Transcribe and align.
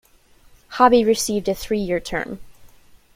Hobby 0.67 1.05
received 1.05 1.47
a 1.47 1.53
three-year 1.53 1.99
term. 1.99 2.39